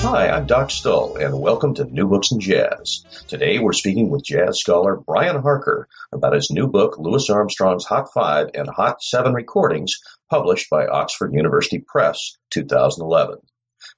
[0.00, 3.04] Hi, I'm Doc Stull, and welcome to New Books in Jazz.
[3.26, 8.06] Today we're speaking with jazz scholar Brian Harker about his new book, Louis Armstrong's Hot
[8.14, 9.92] 5 and Hot 7 Recordings,
[10.30, 13.38] published by Oxford University Press, 2011.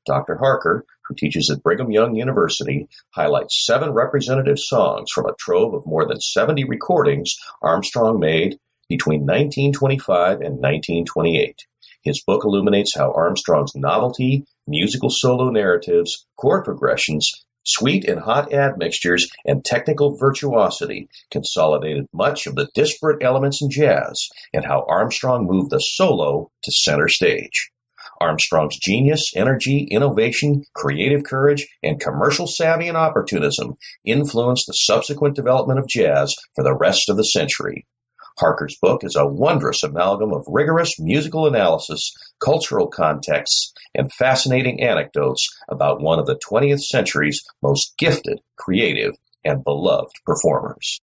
[0.07, 0.39] Dr.
[0.39, 5.87] Harker, who teaches at Brigham Young University, highlights seven representative songs from a trove of
[5.87, 8.59] more than 70 recordings Armstrong made
[8.89, 11.67] between 1925 and 1928.
[12.03, 17.31] His book illuminates how Armstrong's novelty, musical solo narratives, chord progressions,
[17.65, 24.29] sweet and hot admixtures, and technical virtuosity consolidated much of the disparate elements in jazz,
[24.55, 27.71] and how Armstrong moved the solo to center stage.
[28.21, 35.79] Armstrong's genius, energy, innovation, creative courage, and commercial savvy and opportunism influenced the subsequent development
[35.79, 37.87] of jazz for the rest of the century.
[38.41, 45.47] Harker's book is a wondrous amalgam of rigorous musical analysis, cultural contexts, and fascinating anecdotes
[45.69, 49.13] about one of the 20th century's most gifted, creative,
[49.45, 51.01] and beloved performers.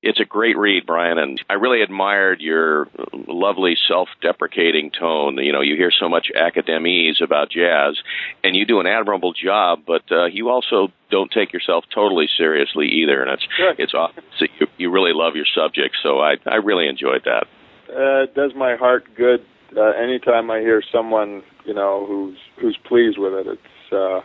[0.00, 2.86] It's a great read, Brian, and I really admired your
[3.26, 5.38] lovely self-deprecating tone.
[5.38, 7.98] You know, you hear so much academese about jazz,
[8.44, 12.86] and you do an admirable job, but uh, you also don't take yourself totally seriously
[12.86, 13.82] either, and it's Good.
[13.82, 14.22] it's awesome.
[14.38, 17.48] So you, you really love your subject, so I I really enjoyed that.
[17.88, 19.44] Uh, it does my heart good
[19.76, 23.46] uh, anytime I hear someone you know who's who's pleased with it.
[23.48, 24.20] It's uh,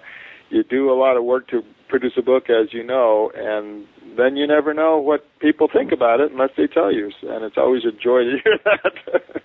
[0.51, 4.35] you do a lot of work to produce a book, as you know, and then
[4.35, 7.83] you never know what people think about it unless they tell you, and it's always
[7.85, 9.41] a joy to hear that.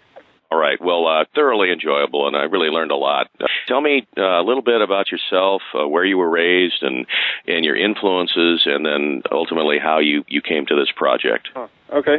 [0.51, 0.81] All right.
[0.81, 3.29] Well, uh, thoroughly enjoyable, and I really learned a lot.
[3.39, 7.07] Uh, tell me uh, a little bit about yourself, uh, where you were raised, and
[7.47, 11.49] and your influences, and then ultimately how you you came to this project.
[11.55, 11.69] Huh.
[11.93, 12.17] Okay.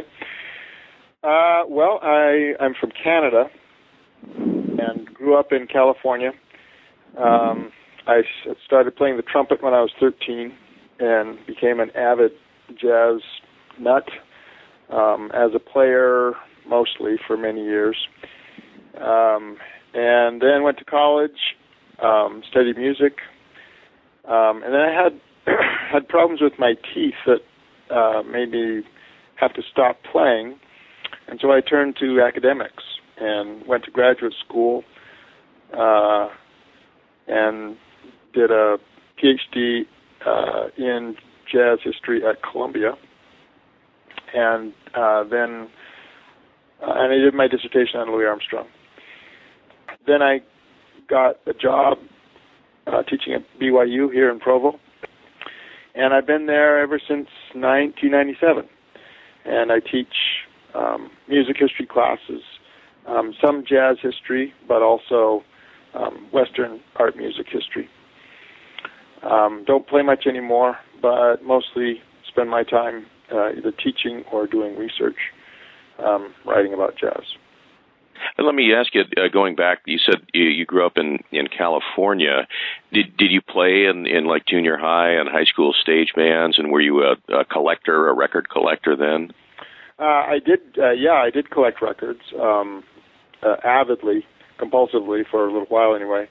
[1.24, 3.50] Uh, well, I I'm from Canada
[4.36, 6.30] and grew up in California.
[7.18, 7.72] Um,
[8.06, 8.22] I
[8.64, 10.52] started playing the trumpet when I was 13
[11.00, 12.32] and became an avid
[12.80, 13.20] jazz
[13.78, 14.08] nut
[14.90, 16.32] um, as a player
[16.68, 17.96] mostly for many years.
[18.96, 19.56] Um,
[19.94, 21.56] and then went to college,
[22.02, 23.18] um, studied music,
[24.26, 25.20] um, and then I had
[25.92, 28.82] had problems with my teeth that uh, made me
[29.36, 30.58] have to stop playing,
[31.28, 32.84] and so I turned to academics
[33.18, 34.84] and went to graduate school
[35.76, 36.28] uh,
[37.26, 37.76] and
[38.34, 38.76] did a
[39.22, 39.82] PhD
[40.26, 41.16] uh, in
[41.50, 42.92] jazz history at Columbia,
[44.34, 45.68] and uh, then
[46.82, 48.66] uh, and I did my dissertation on Louis Armstrong.
[50.06, 50.40] Then I
[51.08, 51.98] got a job
[52.86, 54.78] uh, teaching at BYU here in Provo,
[55.94, 58.64] and I've been there ever since 1997.
[59.44, 60.14] And I teach
[60.74, 62.42] um, music history classes,
[63.06, 65.42] um, some jazz history, but also
[65.94, 67.88] um, Western art music history.
[69.22, 74.76] Um, don't play much anymore, but mostly spend my time uh, either teaching or doing
[74.76, 75.18] research,
[76.04, 77.24] um, writing about jazz.
[78.36, 81.18] And let me ask you, uh, going back, you said you, you grew up in
[81.32, 82.46] in California.
[82.92, 86.58] Did did you play in in like junior high and high school stage bands?
[86.58, 89.32] And were you a, a collector, a record collector then?
[89.98, 92.82] Uh, I did, uh, yeah, I did collect records um,
[93.42, 94.24] uh, avidly,
[94.58, 96.26] compulsively for a little while anyway,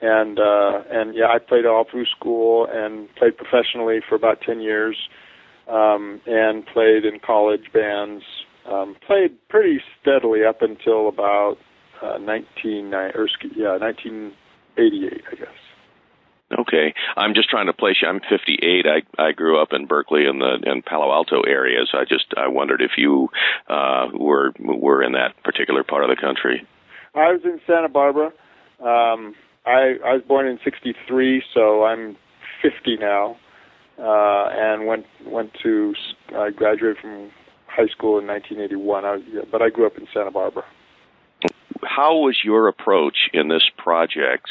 [0.00, 4.60] and uh, and yeah, I played all through school and played professionally for about ten
[4.60, 4.96] years,
[5.68, 8.24] um, and played in college bands.
[8.70, 11.58] Um, played pretty steadily up until about
[12.00, 15.48] uh, 19 or yeah 1988, I guess.
[16.58, 18.08] Okay, I'm just trying to place you.
[18.08, 18.86] I'm 58.
[18.86, 21.90] I I grew up in Berkeley in the in Palo Alto areas.
[21.94, 23.28] I just I wondered if you
[23.68, 26.66] uh, were were in that particular part of the country.
[27.14, 28.32] I was in Santa Barbara.
[28.80, 29.34] Um,
[29.66, 32.16] I I was born in '63, so I'm
[32.62, 33.36] 50 now,
[33.98, 35.94] uh, and went went to
[36.36, 37.30] I graduated from
[37.66, 39.04] high school in 1981.
[39.04, 40.64] I was, yeah, but I grew up in Santa Barbara.
[41.82, 44.48] How was your approach in this project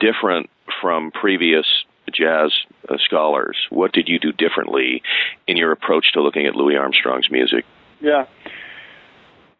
[0.00, 0.50] different
[0.80, 1.66] from previous
[2.12, 2.52] jazz
[2.88, 3.56] uh, scholars?
[3.70, 5.02] What did you do differently
[5.46, 7.64] in your approach to looking at Louis Armstrong's music?
[8.00, 8.24] Yeah.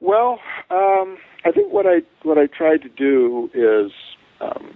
[0.00, 0.38] Well,
[0.70, 3.90] um, I think what I what I tried to do is
[4.40, 4.75] um,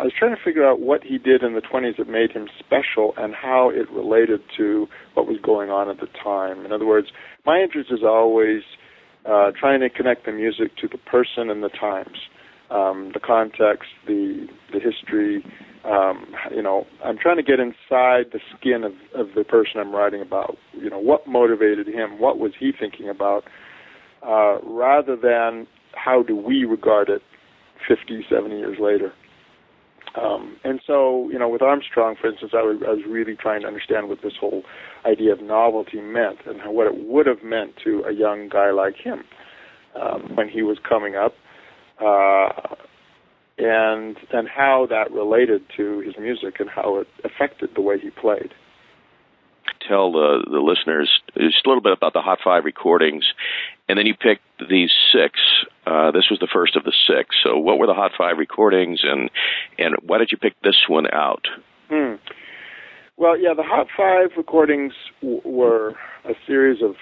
[0.00, 2.48] I was trying to figure out what he did in the 20s that made him
[2.58, 6.64] special and how it related to what was going on at the time.
[6.64, 7.08] In other words,
[7.44, 8.62] my interest is always
[9.26, 12.16] uh, trying to connect the music to the person and the times,
[12.70, 15.44] um, the context, the the history.
[15.84, 19.94] Um, you know, I'm trying to get inside the skin of, of the person I'm
[19.94, 20.56] writing about.
[20.72, 22.18] You know, what motivated him?
[22.18, 23.44] What was he thinking about?
[24.22, 27.22] Uh, rather than how do we regard it
[27.90, 29.12] 50, 70 years later.
[30.20, 33.62] Um, and so, you know, with Armstrong, for instance, I was, I was really trying
[33.62, 34.62] to understand what this whole
[35.04, 38.70] idea of novelty meant and how, what it would have meant to a young guy
[38.70, 39.24] like him
[40.00, 41.34] um, when he was coming up,
[42.00, 42.74] uh,
[43.58, 48.10] and and how that related to his music and how it affected the way he
[48.10, 48.54] played
[49.86, 53.24] tell the the listeners just a little bit about the Hot Five recordings,
[53.88, 55.40] and then you picked these six.
[55.90, 57.36] Uh, this was the first of the six.
[57.42, 59.28] So, what were the Hot Five recordings, and
[59.78, 61.46] and why did you pick this one out?
[61.88, 62.14] Hmm.
[63.16, 66.94] Well, yeah, the Hot Five recordings w- were a series of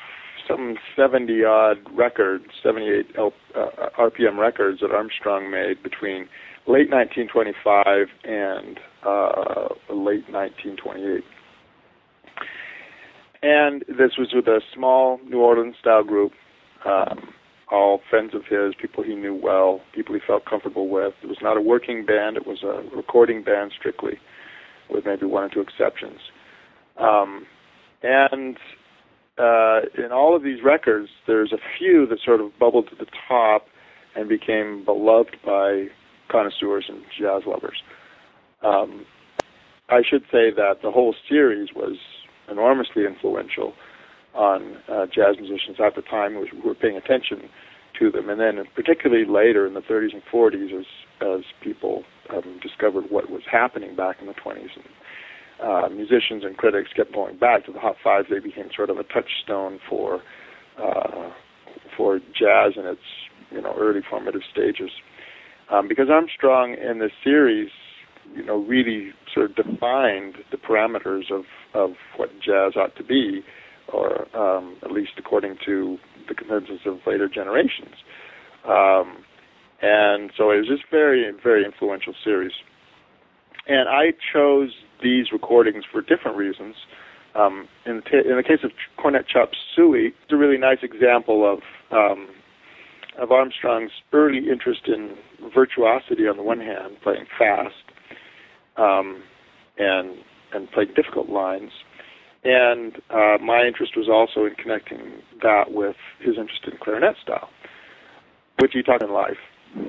[0.48, 6.26] some 70 odd records, 78 L- uh, RPM records that Armstrong made between
[6.66, 11.22] late 1925 and uh, late 1928.
[13.42, 16.32] And this was with a small New Orleans style group,
[16.84, 17.28] um,
[17.70, 21.14] all friends of his, people he knew well, people he felt comfortable with.
[21.22, 24.18] It was not a working band, it was a recording band strictly,
[24.90, 26.20] with maybe one or two exceptions.
[26.96, 27.46] Um,
[28.02, 28.56] and
[29.38, 33.06] uh, in all of these records, there's a few that sort of bubbled to the
[33.28, 33.66] top
[34.16, 35.86] and became beloved by
[36.30, 37.82] connoisseurs and jazz lovers.
[38.62, 39.06] Um,
[39.88, 41.96] I should say that the whole series was
[42.50, 43.74] enormously influential
[44.34, 47.48] on uh, jazz musicians at the time who, were paying attention
[47.98, 48.28] to them.
[48.28, 50.86] And then, particularly later in the 30s and 40s, as
[51.20, 54.84] as people um, discovered what was happening back in the 20s, and
[55.60, 58.28] uh, musicians and critics kept going back to the Hot Fives.
[58.30, 60.22] They became sort of a touchstone for
[60.80, 61.30] uh,
[61.96, 63.00] for jazz in its
[63.50, 64.90] you know early formative stages.
[65.70, 67.70] Um, because Armstrong in this series
[68.34, 73.42] you know, really sort of defined the parameters of, of what jazz ought to be,
[73.92, 75.98] or um, at least according to
[76.28, 77.94] the consensus of later generations.
[78.66, 79.24] Um,
[79.80, 82.52] and so it was just very, very influential series.
[83.66, 84.70] And I chose
[85.02, 86.74] these recordings for different reasons.
[87.34, 90.78] Um, in, the t- in the case of Cornet Chop Suey, it's a really nice
[90.82, 92.28] example of um,
[93.18, 95.16] of Armstrong's early interest in
[95.52, 97.74] virtuosity on the one hand, playing fast,
[98.76, 99.22] um,
[99.76, 100.16] and
[100.52, 101.70] and played difficult lines.
[102.48, 107.50] And uh, my interest was also in connecting that with his interest in clarinet style,
[108.58, 109.36] which he talked in life.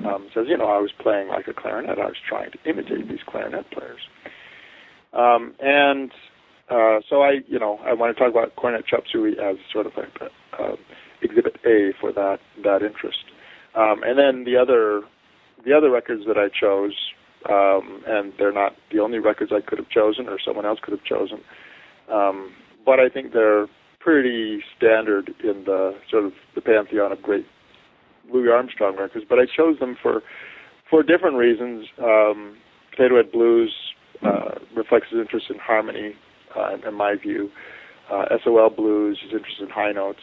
[0.04, 1.98] Um, says, you know, I was playing like a clarinet.
[1.98, 4.00] I was trying to imitate these clarinet players.
[5.14, 6.12] Um, and
[6.68, 9.86] uh, so I, you know, I want to talk about cornet chop suey as sort
[9.86, 10.76] of like uh,
[11.22, 13.24] exhibit A for that that interest.
[13.74, 15.00] Um, and then the other
[15.64, 16.92] the other records that I chose
[17.48, 20.92] um, and they're not the only records I could have chosen or someone else could
[20.92, 21.40] have chosen.
[22.12, 22.52] Um,
[22.84, 23.66] but I think they're
[23.98, 27.46] pretty standard in the sort of the pantheon of great
[28.32, 29.24] Louis Armstrong records.
[29.28, 30.22] But I chose them for
[30.88, 31.86] for different reasons.
[31.98, 32.56] Um,
[32.90, 33.72] Potato Head Blues
[34.22, 36.14] uh, reflects his interest in harmony,
[36.56, 37.50] uh, in my view.
[38.12, 40.20] Uh, SOL Blues, his interest in high notes.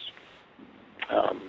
[1.10, 1.42] Um,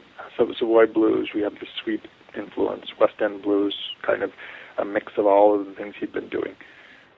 [0.58, 2.02] Savoy Blues, we have the sweet
[2.36, 2.86] influence.
[3.00, 3.74] West End Blues,
[4.06, 4.30] kind of
[4.78, 6.54] a mix of all of the things he'd been doing.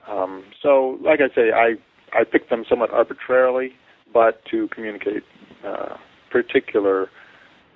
[0.09, 1.75] Um, so, like I say, I
[2.13, 3.73] I picked them somewhat arbitrarily,
[4.13, 5.23] but to communicate
[5.65, 5.97] uh,
[6.29, 7.09] particular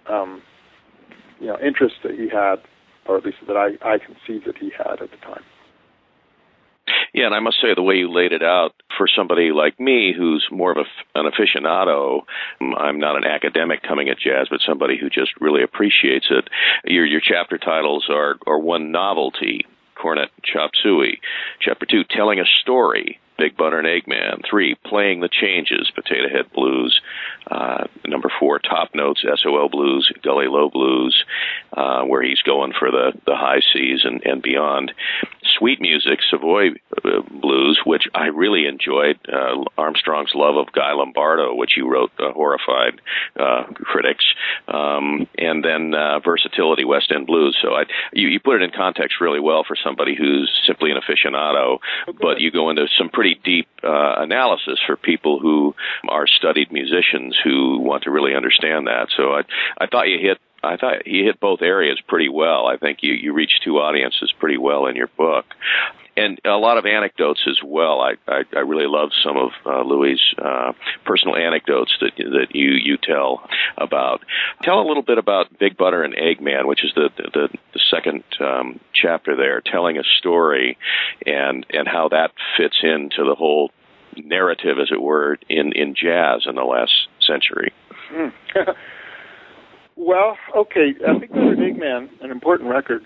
[0.09, 0.41] um,
[1.39, 2.57] you know interests that he had,
[3.05, 5.43] or at least that I I conceived that he had at the time.
[7.13, 10.13] Yeah, and I must say the way you laid it out for somebody like me
[10.15, 12.23] who's more of a, an aficionado,
[12.59, 16.49] I'm not an academic coming at jazz, but somebody who just really appreciates it.
[16.83, 19.61] Your your chapter titles are are one novelty,
[19.95, 21.19] cornet chop suey.
[21.61, 23.19] Chapter two, telling a story.
[23.37, 24.41] Big Butter and Eggman.
[24.49, 26.99] Three, Playing the Changes, Potato Head Blues.
[27.49, 31.23] Uh, number four, Top Notes, SOL Blues, Gully Low Blues,
[31.73, 34.91] uh, where he's going for the, the high Cs and, and beyond
[35.57, 36.69] sweet music, Savoy
[37.03, 39.19] uh, blues, which I really enjoyed.
[39.31, 43.01] Uh, Armstrong's love of Guy Lombardo, which you wrote, uh, horrified
[43.39, 44.25] uh, critics,
[44.67, 47.57] um, and then uh, versatility, West End blues.
[47.61, 50.97] So I, you, you put it in context really well for somebody who's simply an
[50.97, 52.17] aficionado, okay.
[52.21, 55.73] but you go into some pretty deep uh, analysis for people who
[56.07, 59.07] are studied musicians who want to really understand that.
[59.17, 59.41] So I,
[59.79, 62.67] I thought you hit I thought he hit both areas pretty well.
[62.67, 65.45] I think you you reached two audiences pretty well in your book.
[66.17, 68.01] and a lot of anecdotes as well.
[68.01, 70.71] I I, I really love some of uh, Louis' uh,
[71.05, 74.21] personal anecdotes that that you you tell about.
[74.63, 78.23] Tell a little bit about Big Butter and Eggman, which is the the, the second
[78.39, 80.77] um, chapter there, telling a story
[81.25, 83.71] and and how that fits into the whole
[84.15, 87.73] narrative, as it were, in in jazz in the last century.
[88.09, 88.29] Hmm.
[89.95, 93.03] well, okay, I think Butter and Eggman, an important record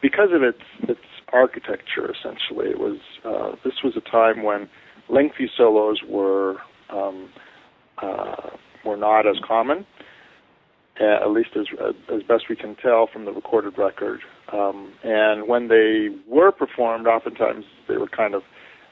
[0.00, 1.00] because of its its
[1.32, 2.10] architecture.
[2.10, 4.68] Essentially, it was uh, this was a time when
[5.08, 6.56] lengthy solos were
[6.90, 7.30] um,
[8.02, 8.50] uh,
[8.84, 9.86] were not as common,
[11.00, 11.66] uh, at least as
[12.14, 14.20] as best we can tell from the recorded record.
[14.52, 18.42] Um, and when they were performed, oftentimes they were kind of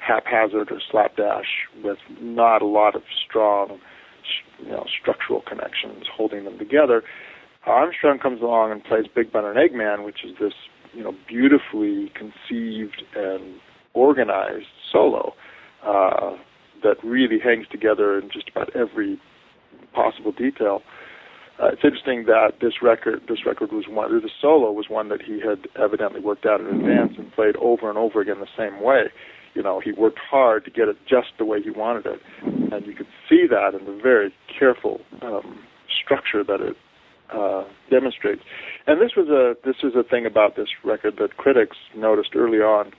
[0.00, 3.81] haphazard or slapdash with not a lot of strong,
[4.59, 7.03] you know, structural connections holding them together.
[7.65, 10.53] Armstrong comes along and plays Big Butter and Eggman, which is this
[10.93, 13.61] you know beautifully conceived and
[13.95, 15.35] organized solo
[15.85, 16.37] uh,
[16.83, 19.21] that really hangs together in just about every
[19.93, 20.83] possible detail.
[21.59, 25.09] Uh, it's interesting that this record, this record was one, or the solo was one
[25.09, 28.47] that he had evidently worked out in advance and played over and over again the
[28.57, 29.05] same way.
[29.57, 32.85] You know, he worked hard to get it just the way he wanted it, and
[32.85, 35.61] you could see that in the very careful um,
[36.05, 36.77] structure that it
[37.33, 38.43] uh, demonstrates.
[38.87, 42.59] And this was a this is a thing about this record that critics noticed early
[42.59, 42.93] on.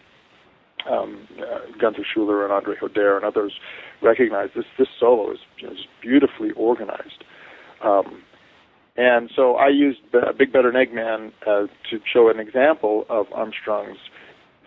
[0.89, 3.53] Um, uh, Gunther Schuller and Andre Hodeir and others
[4.01, 7.23] recognized this this solo is just beautifully organized.
[7.83, 8.23] Um,
[8.95, 9.99] and so I used
[10.39, 13.99] Big Butter and Eggman uh, to show an example of Armstrong's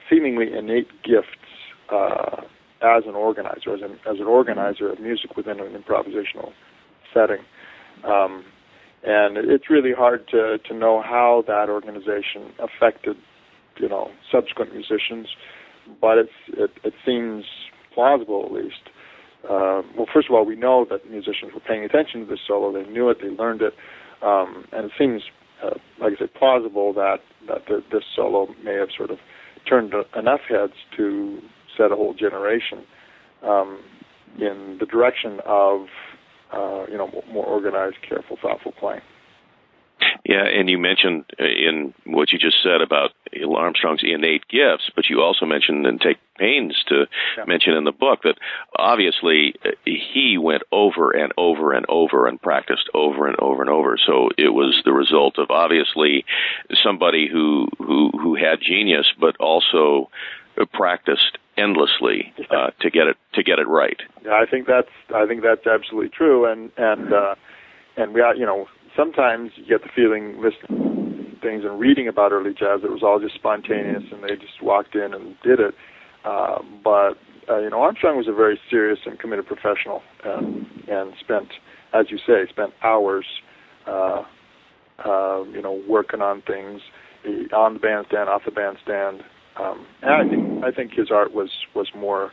[0.08, 1.50] seemingly innate gifts
[1.92, 2.42] uh,
[2.82, 6.52] as an organizer, as an, as an organizer of music within an improvisational
[7.12, 7.44] setting.
[8.04, 8.44] Um,
[9.02, 13.16] and it's really hard to to know how that organization affected
[13.78, 15.26] you know subsequent musicians
[16.00, 17.44] but it's it, it seems
[17.94, 18.90] plausible at least.
[19.44, 22.72] Uh, well first of all we know that musicians were paying attention to this solo.
[22.72, 23.18] They knew it.
[23.22, 23.74] They learned it.
[24.22, 25.22] Um, and it seems
[25.64, 25.70] uh,
[26.00, 27.18] like I said plausible that
[27.48, 29.18] that the, this solo may have sort of
[29.68, 31.38] turned enough heads to
[31.80, 32.84] set a whole generation
[33.42, 33.80] um,
[34.38, 35.86] in the direction of
[36.52, 39.02] uh, you know, more organized, careful, thoughtful playing.
[40.24, 43.10] Yeah, and you mentioned uh, in what you just said about
[43.56, 47.06] Armstrong's innate gifts, but you also mentioned and take pains to
[47.36, 47.44] yeah.
[47.46, 48.36] mention in the book that
[48.76, 53.70] obviously uh, he went over and over and over and practiced over and over and
[53.70, 53.98] over.
[54.04, 56.24] So it was the result of obviously
[56.82, 60.10] somebody who who who had genius, but also
[60.72, 63.98] practiced endlessly uh, to get it to get it right.
[64.24, 67.34] Yeah, I think that's I think that's absolutely true, and and uh,
[67.96, 72.32] and we are you know sometimes you get the feeling listening things and reading about
[72.32, 75.74] early jazz it was all just spontaneous and they just walked in and did it.
[76.22, 77.14] Uh, but
[77.48, 81.48] uh, you know Armstrong was a very serious and committed professional and and spent,
[81.94, 83.26] as you say, spent hours.
[83.86, 84.22] Uh,
[85.04, 86.82] uh, you know, working on things
[87.52, 89.22] on the bandstand, off the bandstand,
[89.56, 92.32] um, and I think I think his art was was more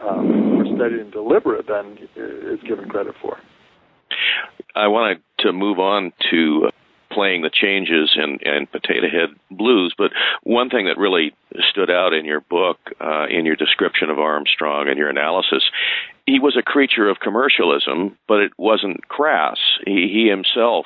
[0.00, 3.38] um, more steady and deliberate than is given credit for.
[4.74, 6.70] I wanted to move on to
[7.10, 11.32] playing the changes in, in Potato Head Blues, but one thing that really
[11.70, 15.64] stood out in your book, uh, in your description of Armstrong and your analysis,
[16.26, 19.56] he was a creature of commercialism, but it wasn't crass.
[19.86, 20.84] He, he himself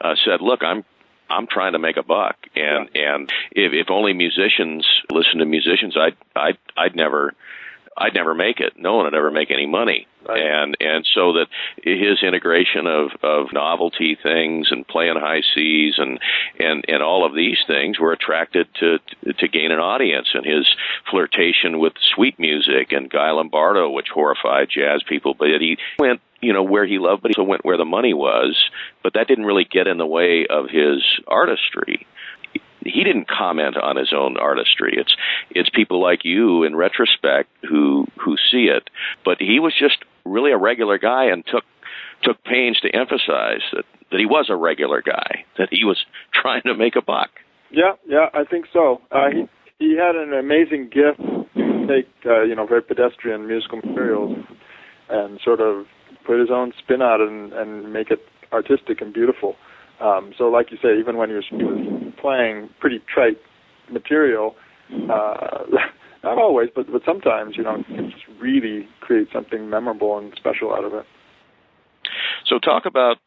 [0.00, 0.84] uh, said, "Look, I'm
[1.32, 3.14] I'm trying to make a buck, and yeah.
[3.14, 7.34] and if, if only musicians listen to musicians, I'd I'd I'd never
[7.96, 8.74] I'd never make it.
[8.76, 10.06] No one would ever make any money.
[10.26, 10.40] Right.
[10.40, 11.46] And and so that
[11.82, 16.20] his integration of of novelty things and playing high C's and
[16.58, 18.98] and and all of these things were attracted to
[19.32, 20.28] to gain an audience.
[20.34, 20.66] And his
[21.10, 26.52] flirtation with sweet music and Guy Lombardo, which horrified jazz people, but he went you
[26.52, 28.56] know where he loved, but he also went where the money was.
[29.02, 32.06] But that didn't really get in the way of his artistry
[32.84, 34.94] he didn't comment on his own artistry.
[34.96, 35.14] It's
[35.50, 38.88] it's people like you in retrospect who who see it.
[39.24, 41.64] But he was just really a regular guy and took
[42.22, 45.98] took pains to emphasize that that he was a regular guy, that he was
[46.34, 47.30] trying to make a buck.
[47.70, 49.00] Yeah, yeah, I think so.
[49.10, 51.20] Uh, he he had an amazing gift
[51.56, 54.38] to take uh, you know very pedestrian musical materials
[55.08, 55.86] and sort of
[56.26, 58.20] put his own spin on it and, and make it
[58.52, 59.56] artistic and beautiful.
[60.00, 63.38] Um, so, like you say, even when he was, he was playing pretty trite
[63.90, 64.56] material,
[64.90, 65.64] uh,
[66.24, 70.72] not always, but but sometimes, you know, you just really create something memorable and special
[70.72, 71.04] out of it.
[72.46, 73.18] So, talk about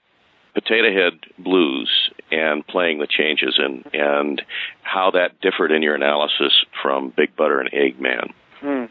[0.54, 4.42] Potato Head Blues and playing the changes and and
[4.84, 8.32] how that differed in your analysis from Big Butter and Eggman.
[8.62, 8.86] Hmm.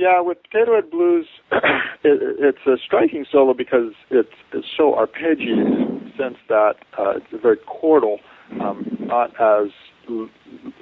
[0.00, 6.16] Yeah, with Potato Head Blues, it, it's a striking solo because it's, it's so arpeggiated
[6.16, 8.16] sense that uh, it's very chordal,
[8.62, 9.68] um, not as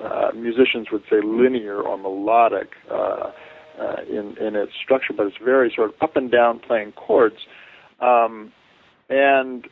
[0.05, 3.33] uh, musicians would say linear or melodic uh,
[3.81, 7.39] uh, in in its structure, but it's very sort of up and down playing chords.
[8.01, 8.53] Um,
[9.09, 9.67] and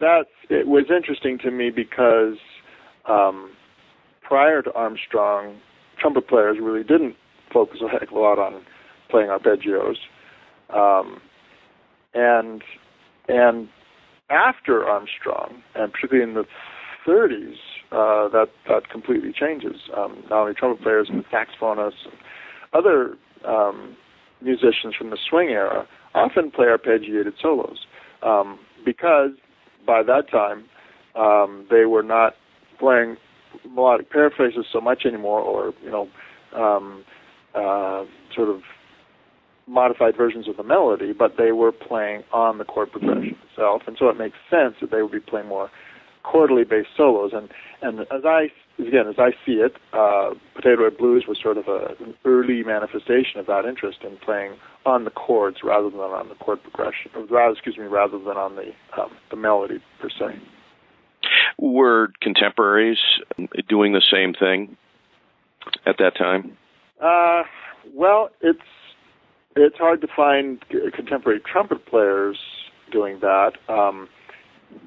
[0.00, 2.38] that it was interesting to me because
[3.08, 3.52] um,
[4.20, 5.60] prior to Armstrong,
[6.00, 7.14] trumpet players really didn't
[7.52, 8.64] focus a heck of a lot on
[9.10, 9.96] playing arpeggios,
[10.74, 11.20] um,
[12.14, 12.62] and
[13.28, 13.68] and
[14.30, 16.44] after Armstrong, and particularly in the
[17.06, 17.54] 30s,
[17.92, 19.76] uh, that that completely changes.
[19.96, 22.14] Um, not only trumpet players, but saxophonists, and
[22.72, 23.96] other um,
[24.40, 27.86] musicians from the swing era often play arpeggiated solos
[28.22, 29.30] um, because
[29.86, 30.64] by that time
[31.14, 32.34] um, they were not
[32.78, 33.16] playing
[33.68, 36.08] melodic paraphrases so much anymore, or you know,
[36.56, 37.04] um,
[37.54, 38.60] uh, sort of
[39.70, 43.96] modified versions of the melody, but they were playing on the chord progression itself, and
[43.98, 45.70] so it makes sense that they would be playing more
[46.24, 47.32] chordally based solos.
[47.32, 47.48] And
[47.80, 48.48] and as I
[48.78, 52.62] again as I see it, uh, Potato Head Blues was sort of a, an early
[52.64, 54.52] manifestation of that interest in playing
[54.84, 58.36] on the chords rather than on the chord progression, or rather excuse me, rather than
[58.36, 60.38] on the um, the melody per se.
[61.58, 62.98] Were contemporaries
[63.68, 64.76] doing the same thing
[65.86, 66.56] at that time?
[67.00, 67.42] Uh,
[67.94, 68.60] well, it's
[69.56, 70.62] it's hard to find
[70.94, 72.38] contemporary trumpet players
[72.92, 73.52] doing that.
[73.68, 74.08] Um,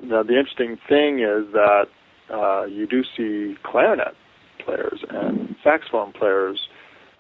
[0.02, 1.86] now, the interesting thing is that
[2.34, 4.16] uh, you do see clarinet
[4.64, 6.68] players and saxophone players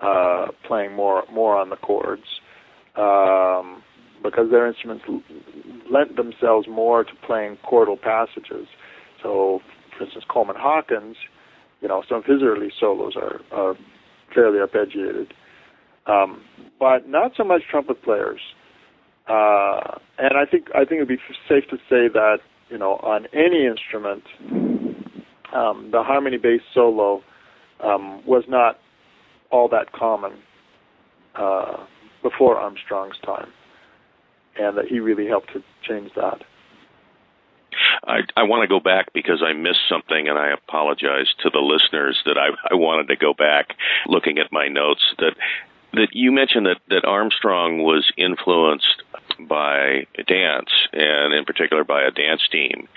[0.01, 2.23] uh, playing more more on the chords
[2.95, 3.83] um,
[4.21, 5.03] because their instruments
[5.91, 8.67] lent themselves more to playing chordal passages.
[9.21, 9.59] So,
[9.97, 11.17] for instance, Coleman Hawkins,
[11.81, 13.75] you know, some of his early solos are, are
[14.33, 15.31] fairly arpeggiated,
[16.07, 16.41] um,
[16.79, 18.39] but not so much trumpet players.
[19.27, 22.39] Uh, and I think I think it'd be safe to say that
[22.73, 24.23] you know, on any instrument,
[25.53, 27.21] um, the harmony based solo
[27.83, 28.79] um, was not
[29.51, 30.33] all that common
[31.35, 31.85] uh,
[32.23, 33.49] before Armstrong's time,
[34.57, 36.41] and that he really helped to change that.
[38.05, 41.59] I, I want to go back because I missed something, and I apologize to the
[41.59, 43.75] listeners that I, I wanted to go back
[44.07, 45.03] looking at my notes.
[45.19, 45.33] That
[45.93, 49.03] that you mentioned that that Armstrong was influenced
[49.47, 52.87] by dance, and in particular by a dance team,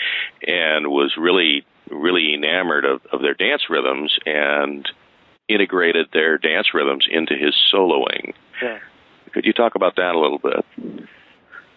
[0.47, 4.89] and was really really enamored of, of their dance rhythms and
[5.49, 8.35] integrated their dance rhythms into his soloing.
[8.61, 8.79] Yeah.
[9.33, 11.07] Could you talk about that a little bit?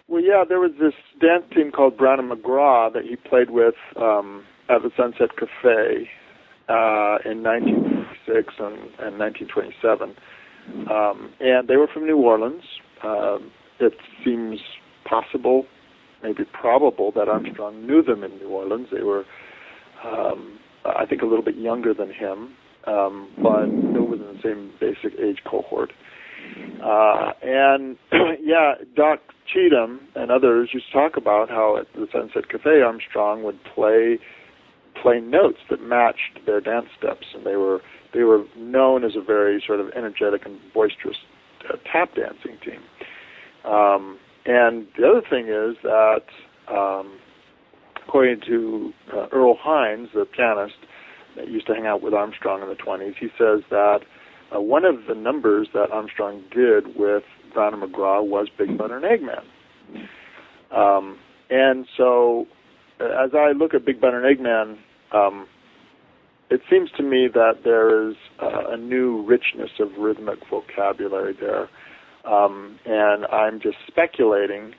[0.08, 3.76] Well, yeah, there was this dance team called Brown and McGraw that he played with
[3.96, 6.10] um, at the Sunset Cafe
[6.68, 10.16] uh, in 1926 and, and 1927
[10.90, 12.62] um, and they were from New Orleans.
[13.02, 14.58] Um, it seems
[15.04, 15.64] possible,
[16.22, 18.88] maybe probable, that Armstrong knew them in New Orleans.
[18.92, 19.24] They were,
[20.04, 22.54] um, I think, a little bit younger than him,
[22.86, 25.92] um, but still within the same basic age cohort.
[26.82, 27.96] Uh, and
[28.42, 29.20] yeah, Doc
[29.52, 34.18] Cheatham and others used to talk about how at the Sunset Cafe Armstrong would play
[35.02, 37.80] play notes that matched their dance steps, and they were
[38.12, 41.16] they were known as a very sort of energetic and boisterous
[41.68, 42.80] uh, tap dancing team.
[43.64, 46.22] Um, and the other thing is that,
[46.68, 47.18] um,
[48.06, 50.74] according to uh, Earl Hines, the pianist
[51.36, 54.00] that used to hang out with Armstrong in the 20s, he says that
[54.54, 57.22] uh, one of the numbers that Armstrong did with
[57.56, 59.42] and McGraw was Big Butter and Eggman.
[60.76, 61.18] Um,
[61.50, 62.46] and so,
[63.00, 64.78] uh, as I look at Big Butter and Eggman,
[65.12, 65.46] um,
[66.50, 71.68] it seems to me that there is uh, a new richness of rhythmic vocabulary there.
[72.24, 74.74] Um, and I'm just speculating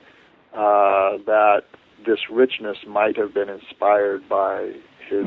[0.52, 1.62] uh, that
[2.06, 4.72] this richness might have been inspired by
[5.08, 5.26] his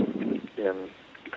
[0.57, 0.89] in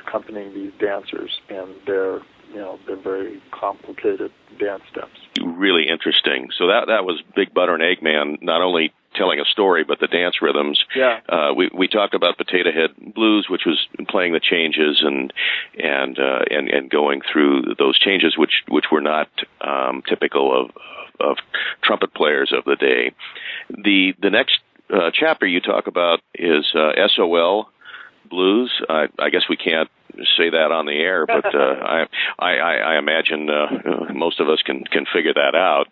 [0.07, 2.21] accompanying these dancers and their
[2.53, 5.19] you know their very complicated dance steps.
[5.41, 6.49] Really interesting.
[6.57, 10.07] So that that was Big Butter and Eggman, not only telling a story, but the
[10.07, 10.81] dance rhythms.
[10.97, 11.21] Yeah.
[11.29, 15.33] Uh, we we talked about Potato Head Blues, which was playing the changes and
[15.79, 19.29] and uh, and and going through those changes, which which were not
[19.61, 20.71] um, typical of
[21.21, 21.37] of
[21.83, 23.13] trumpet players of the day.
[23.69, 24.61] The the next
[24.93, 27.71] uh, chapter you talk about is uh, SOL
[28.29, 28.71] blues.
[28.89, 29.89] I, I guess we can't
[30.37, 32.07] say that on the air, but uh, I,
[32.39, 35.87] I, I imagine uh, most of us can can figure that out.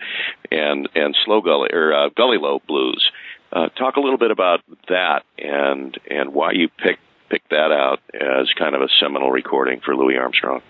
[0.50, 3.10] And and slow gully or uh, gully low blues.
[3.52, 8.00] Uh, talk a little bit about that and and why you picked picked that out
[8.14, 10.62] as kind of a seminal recording for Louis Armstrong.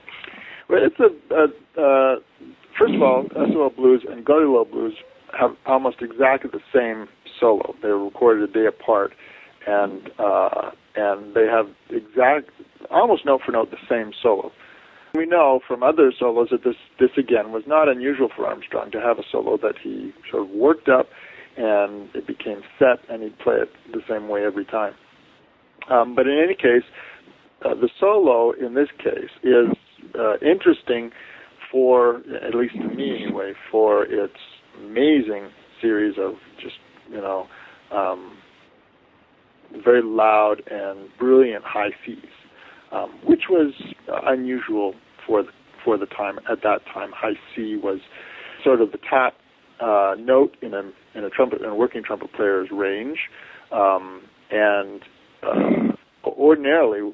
[0.69, 1.45] Well, it's a, a
[1.81, 2.17] uh,
[2.79, 4.95] first of all, SOL Blues and Gully Low Blues
[5.39, 7.75] have almost exactly the same solo.
[7.83, 9.13] They were recorded a day apart,
[9.67, 12.51] and uh, and they have exact,
[12.91, 14.51] almost note for note, the same solo.
[15.15, 19.01] We know from other solos that this this again was not unusual for Armstrong to
[19.01, 21.09] have a solo that he sort of worked up,
[21.57, 24.95] and it became set, and he'd play it the same way every time.
[25.91, 26.85] Um, but in any case,
[27.65, 29.69] uh, the solo in this case is
[30.19, 31.13] uh, interesting
[31.71, 34.37] for, at least to me anyway, for its
[34.85, 35.49] amazing
[35.81, 36.77] series of just
[37.11, 37.47] you know
[37.91, 38.37] um,
[39.85, 42.19] very loud and brilliant high Cs,
[42.93, 43.73] um, which was
[44.25, 44.95] unusual
[45.27, 45.51] for the,
[45.85, 46.39] for the time.
[46.51, 48.01] At that time, high C was
[48.65, 49.35] sort of the top
[49.81, 50.83] uh, note in a
[51.15, 53.19] in a trumpet in a working trumpet player's range,
[53.73, 55.03] um, and
[55.43, 55.93] uh,
[56.25, 57.13] ordinarily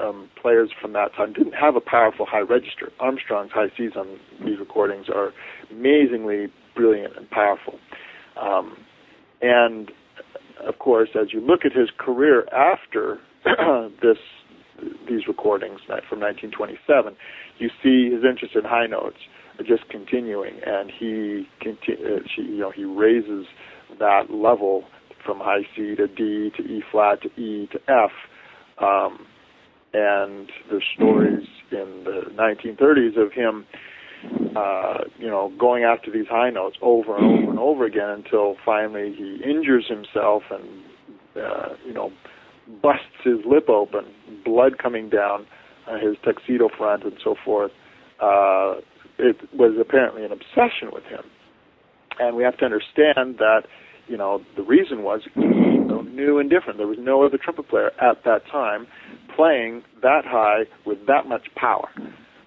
[0.00, 2.90] um, players from that time didn't have a powerful high register.
[3.00, 5.32] Armstrong's high Cs on these recordings are
[5.70, 7.78] amazingly brilliant and powerful.
[8.40, 8.76] Um,
[9.40, 9.90] and
[10.66, 13.18] of course, as you look at his career after
[14.02, 14.18] this
[15.08, 17.14] these recordings from 1927,
[17.58, 19.18] you see his interest in high notes
[19.66, 23.46] just continuing, and he uh, you know he raises
[23.98, 24.84] that level
[25.24, 28.10] from high C to D to E flat to E to F.
[28.82, 29.26] Um,
[29.94, 33.66] and the stories in the 1930s of him
[34.56, 38.56] uh, you know, going after these high notes over and over and over again until
[38.64, 40.82] finally he injures himself and,
[41.36, 42.10] uh, you know,
[42.82, 44.04] busts his lip open,
[44.44, 45.46] blood coming down
[45.88, 47.72] uh, his tuxedo front and so forth.
[48.20, 48.74] Uh,
[49.18, 51.24] it was apparently an obsession with him.
[52.18, 53.62] And we have to understand that,
[54.06, 56.78] you know, the reason was so new and different.
[56.78, 58.86] There was no other trumpet player at that time
[59.34, 61.88] playing that high with that much power.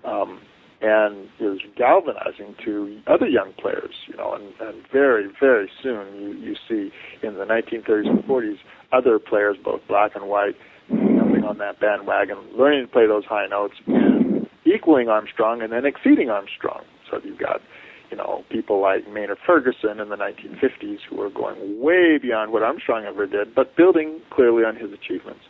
[0.03, 0.41] Um,
[0.81, 6.33] and is galvanizing to other young players, you know, and, and very, very soon you,
[6.33, 6.91] you see
[7.25, 8.57] in the 1930s and 40s
[8.91, 10.55] other players, both black and white,
[10.89, 13.75] jumping on that bandwagon, learning to play those high notes,
[14.65, 16.83] equaling Armstrong and then exceeding Armstrong.
[17.09, 17.61] So you've got,
[18.11, 22.63] you know, people like Maynard Ferguson in the 1950s who are going way beyond what
[22.63, 25.41] Armstrong ever did, but building clearly on his achievements.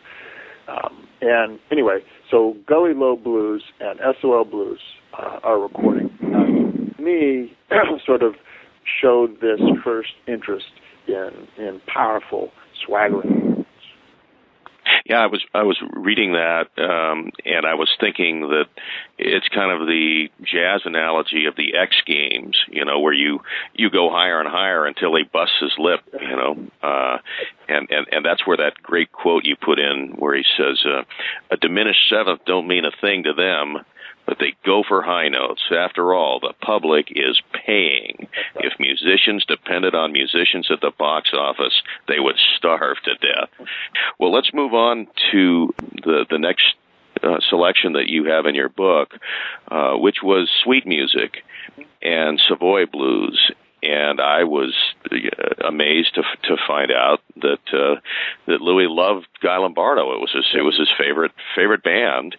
[0.68, 4.80] Um, and anyway, so Gully Low Blues and SOL Blues
[5.18, 6.10] uh, are recording.
[6.22, 7.52] Uh, me
[8.06, 8.34] sort of
[9.00, 10.66] showed this first interest
[11.08, 12.50] in in powerful
[12.84, 13.45] swaggering.
[15.08, 18.66] Yeah, I was I was reading that, um, and I was thinking that
[19.18, 23.40] it's kind of the jazz analogy of the X Games, you know, where you
[23.72, 27.18] you go higher and higher until he busts his lip, you know, uh,
[27.68, 31.02] and and and that's where that great quote you put in, where he says, uh,
[31.52, 33.84] "A diminished seventh don't mean a thing to them."
[34.26, 35.62] But they go for high notes.
[35.70, 38.28] After all, the public is paying.
[38.56, 43.68] If musicians depended on musicians at the box office, they would starve to death.
[44.18, 46.64] Well, let's move on to the the next
[47.22, 49.14] uh, selection that you have in your book,
[49.70, 51.42] uh, which was sweet music
[52.02, 53.50] and Savoy blues.
[53.82, 54.74] And I was
[55.12, 55.16] uh,
[55.66, 58.00] amazed to to find out that uh,
[58.46, 60.12] that Louis loved Guy Lombardo.
[60.12, 62.36] It was his it was his favorite favorite band,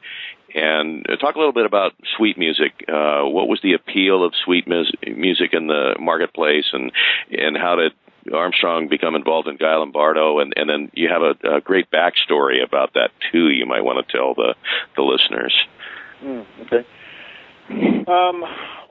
[0.53, 2.86] and talk a little bit about sweet music.
[2.88, 6.91] Uh, what was the appeal of sweet mus- music in the marketplace, and
[7.31, 7.93] and how did
[8.33, 10.39] Armstrong become involved in Guy Lombardo?
[10.39, 13.49] And and then you have a, a great backstory about that too.
[13.49, 14.55] You might want to tell the
[14.95, 15.53] the listeners.
[16.23, 16.88] Mm, okay.
[18.07, 18.43] Um,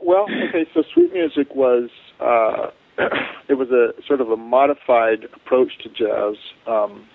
[0.03, 0.69] well, okay.
[0.75, 1.91] So sweet music was.
[2.21, 2.71] Uh,
[3.49, 7.07] it was a sort of a modified approach to jazz um,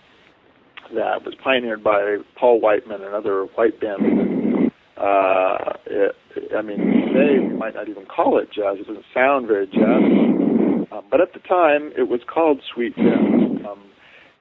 [0.93, 4.71] that was pioneered by Paul Whiteman and other white bands.
[4.97, 6.15] Uh, it,
[6.55, 8.77] I mean, today we might not even call it jazz.
[8.79, 10.91] It doesn't sound very jazz.
[10.91, 13.83] Um, but at the time, it was called sweet jazz, um,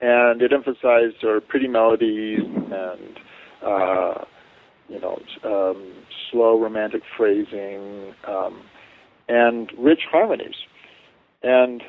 [0.01, 3.19] and it emphasized sort of pretty melodies and
[3.65, 4.25] uh,
[4.89, 5.95] you know um,
[6.31, 8.63] slow romantic phrasing um,
[9.29, 10.57] and rich harmonies.
[11.43, 11.83] And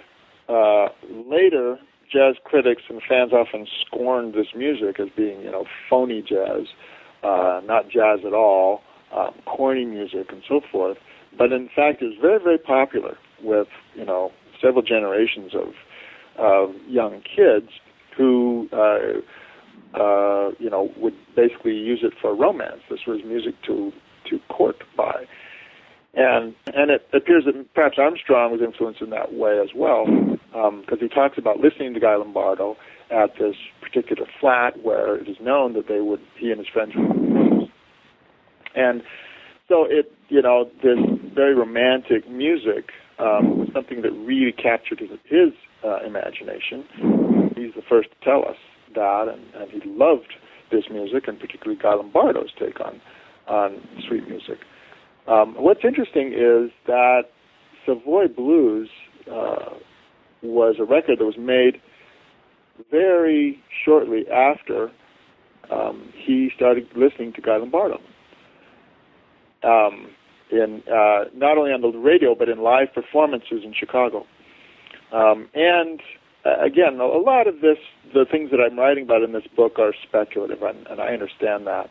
[0.47, 0.87] uh,
[1.27, 1.77] later,
[2.11, 6.67] jazz critics and fans often scorned this music as being, you know, phony jazz,
[7.23, 8.81] uh, not jazz at all,
[9.15, 10.97] um, corny music, and so forth.
[11.37, 15.73] But in fact, it's very, very popular with, you know, several generations of
[16.37, 17.69] of young kids
[18.17, 19.19] who, uh,
[19.99, 22.81] uh, you know, would basically use it for romance.
[22.89, 23.91] This was music to
[24.29, 25.25] to court by.
[26.13, 30.05] And and it appears that perhaps Armstrong was influenced in that way as well.
[30.51, 32.75] Because um, he talks about listening to Guy Lombardo
[33.09, 36.93] at this particular flat where it is known that they would he and his friends
[36.95, 37.69] would
[38.75, 39.01] and
[39.67, 40.97] so it you know this
[41.33, 45.53] very romantic music um, was something that really captured his, his
[45.85, 46.83] uh, imagination.
[47.55, 48.57] He's the first to tell us
[48.95, 50.33] that, and, and he loved
[50.71, 53.01] this music, and particularly Guy Lombardo's take on
[53.47, 54.57] on sweet music.
[55.27, 57.23] Um, what's interesting is that
[57.85, 58.89] Savoy Blues
[59.31, 59.75] uh,
[60.43, 61.81] was a record that was made
[62.89, 64.91] very shortly after
[65.71, 67.99] um, he started listening to Guy Lombardo.
[69.63, 70.07] Um,
[70.51, 74.25] in uh, not only on the radio but in live performances in Chicago.
[75.13, 76.01] Um, and
[76.45, 77.77] uh, again, a lot of this,
[78.13, 81.67] the things that I'm writing about in this book are speculative, and, and I understand
[81.67, 81.89] that.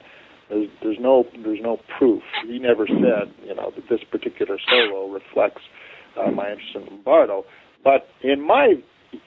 [0.48, 2.22] There's, there's no there's no proof.
[2.44, 5.62] He never said, you know, that this particular solo reflects
[6.18, 7.44] uh, my interest in Lombardo.
[7.82, 8.74] But in my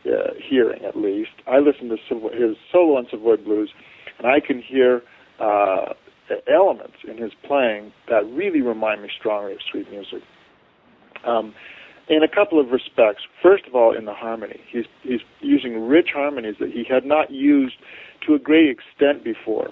[0.05, 0.09] uh,
[0.49, 1.97] hearing, at least, I listen to
[2.29, 3.71] his solo on Savoy Blues,
[4.17, 5.01] and I can hear
[5.39, 5.93] uh,
[6.53, 10.21] elements in his playing that really remind me strongly of sweet music.
[11.25, 11.53] Um,
[12.09, 13.23] in a couple of respects.
[13.41, 17.31] First of all, in the harmony, he's he's using rich harmonies that he had not
[17.31, 17.75] used
[18.27, 19.69] to a great extent before.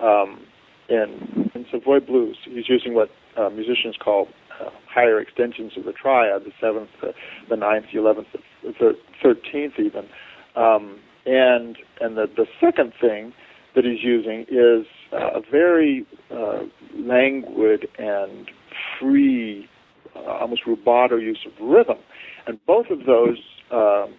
[0.00, 0.40] Um,
[0.88, 4.28] in in Savoy Blues, he's using what uh, musicians call
[4.60, 7.12] uh, higher extensions of the triad, the seventh, the,
[7.48, 8.28] the ninth, the eleventh,
[8.62, 8.92] the
[9.22, 10.08] thirteenth, even.
[10.54, 13.32] Um, and and the the second thing
[13.74, 16.62] that he's using is uh, a very uh,
[16.94, 18.50] languid and
[18.98, 19.68] free
[20.14, 21.98] uh, almost rubato use of rhythm,
[22.46, 23.38] and both of those
[23.70, 24.14] um,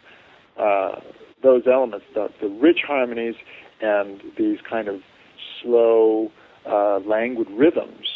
[0.60, 1.00] uh,
[1.44, 3.36] those elements, the, the rich harmonies
[3.82, 5.02] and these kind of
[5.62, 6.32] slow,
[6.68, 8.08] uh, languid rhythms,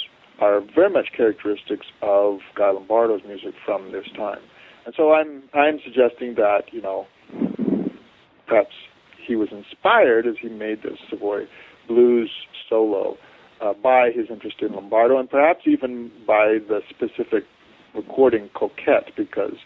[0.41, 4.41] are very much characteristics of Guy Lombardo's music from this time.
[4.85, 7.05] And so I'm I'm suggesting that you know
[8.47, 8.73] perhaps
[9.25, 11.43] he was inspired as he made this Savoy
[11.87, 12.31] blues
[12.67, 13.17] solo
[13.61, 17.43] uh, by his interest in Lombardo and perhaps even by the specific
[17.95, 19.57] recording Coquette because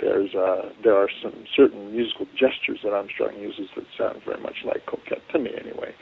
[0.00, 4.56] there's uh, there are some certain musical gestures that Armstrong uses that sound very much
[4.64, 5.94] like Coquette to me anyway.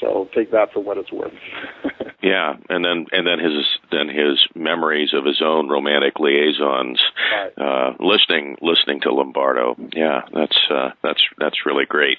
[0.00, 1.32] So take that for what it's worth.
[2.22, 7.00] yeah, and then and then his then his memories of his own romantic liaisons,
[7.32, 7.52] right.
[7.56, 9.74] uh, listening listening to Lombardo.
[9.94, 12.18] Yeah, that's uh, that's that's really great.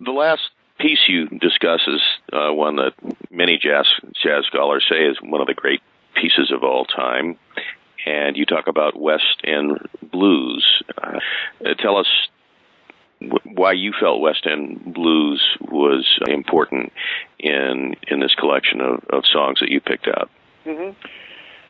[0.00, 0.42] The last
[0.78, 2.00] piece you discuss is
[2.32, 2.92] uh, one that
[3.30, 3.86] many jazz
[4.22, 5.80] jazz scholars say is one of the great
[6.14, 7.36] pieces of all time.
[8.06, 10.64] And you talk about West End blues.
[10.96, 11.18] Uh,
[11.78, 12.06] tell us
[13.54, 16.92] why you felt West End blues was important
[17.38, 20.30] in in this collection of, of songs that you picked out.
[20.66, 20.96] Mm-hmm.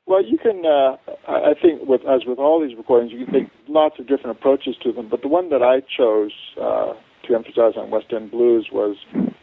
[0.06, 0.64] Well, you can.
[0.64, 0.96] Uh,
[1.28, 4.74] I think, with as with all these recordings, you can take lots of different approaches
[4.82, 5.08] to them.
[5.08, 6.94] But the one that I chose uh,
[7.26, 8.96] to emphasize on West End blues was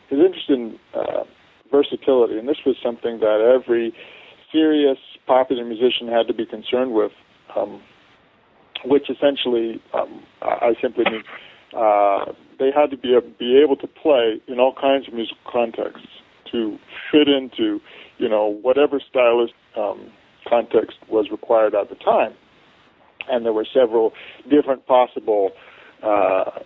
[0.10, 1.24] his interest in uh,
[1.72, 3.94] versatility, and this was something that every
[4.52, 7.12] serious popular musician had to be concerned with,
[7.56, 7.82] um,
[8.86, 11.24] which essentially um, I simply mean
[11.76, 16.08] uh, they had to be be able to play in all kinds of musical contexts
[16.52, 16.78] to
[17.12, 17.82] fit into
[18.18, 20.10] you know whatever stylist um,
[20.48, 22.34] context was required at the time,
[23.30, 24.14] and there were several
[24.50, 25.52] different possible
[26.02, 26.60] uh,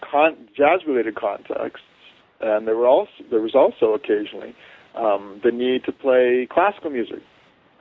[0.00, 1.86] con- jazz-related contexts,
[2.40, 4.54] and there were also there was also occasionally
[4.94, 7.20] um, the need to play classical music.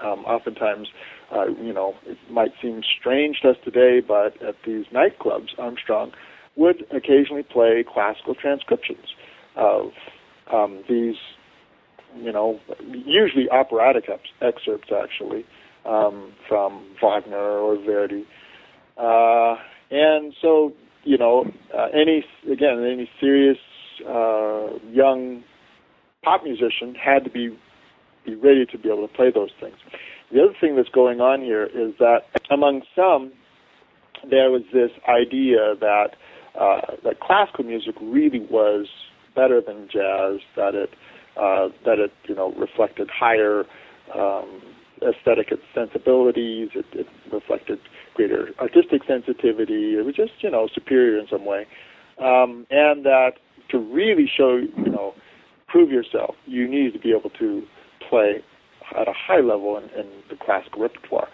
[0.01, 0.89] Um, oftentimes,
[1.33, 6.11] uh, you know, it might seem strange to us today, but at these nightclubs, Armstrong
[6.55, 9.05] would occasionally play classical transcriptions
[9.55, 9.91] of
[10.53, 11.15] um, these,
[12.15, 15.45] you know, usually operatic ex- excerpts actually
[15.85, 18.25] um, from Wagner or Verdi.
[18.97, 19.55] Uh,
[19.89, 23.57] and so, you know, uh, any again, any serious
[24.07, 25.43] uh, young
[26.23, 27.57] pop musician had to be
[28.25, 29.75] be ready to be able to play those things.
[30.31, 33.31] The other thing that's going on here is that among some,
[34.29, 36.15] there was this idea that
[36.59, 38.87] uh, that classical music really was
[39.35, 40.89] better than jazz, that it
[41.37, 43.63] uh, that it you know reflected higher
[44.15, 44.61] um,
[45.01, 47.79] aesthetic sensibilities, it, it reflected
[48.13, 49.95] greater artistic sensitivity.
[49.97, 51.65] It was just you know superior in some way,
[52.19, 53.33] um, and that
[53.69, 55.13] to really show you know
[55.67, 57.63] prove yourself, you need to be able to
[58.07, 58.43] play
[58.95, 61.27] at a high level in, in the classical repertoire.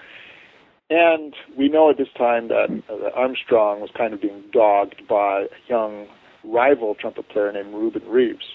[0.89, 5.41] And we know at this time that, uh, Armstrong was kind of being dogged by
[5.41, 6.08] a young
[6.43, 8.45] rival trumpet player named Reuben Reeves,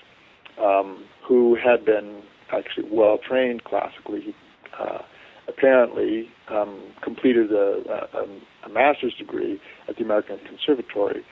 [0.61, 4.20] um, who had been actually well trained classically.
[4.20, 4.35] He
[4.79, 4.99] uh,
[5.47, 11.25] apparently um, completed a, a, a, master's degree at the American Conservatory,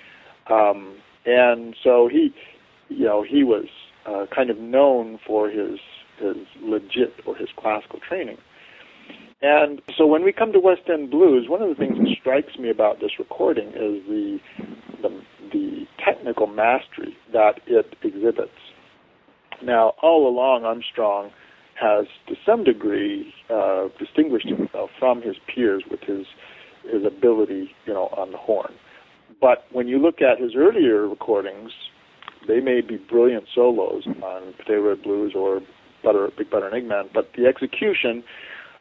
[0.51, 2.33] um, and so he,
[2.89, 3.67] you know, he was
[4.07, 5.79] uh, kind of known for his
[6.19, 8.37] his legit or his classical training.
[9.43, 12.57] And so when we come to West End Blues, one of the things that strikes
[12.59, 14.39] me about this recording is the
[15.03, 15.21] the,
[15.53, 18.53] the technical mastery that it exhibits.
[19.65, 21.31] Now, all along, Armstrong
[21.81, 26.27] has, to some degree, uh, distinguished himself from his peers with his
[26.85, 28.73] his ability, you know, on the horn.
[29.41, 31.71] But when you look at his earlier recordings,
[32.47, 35.61] they may be brilliant solos on Potato Head Blues or
[36.03, 38.25] Butter, Big Butter and Eggman, but the execution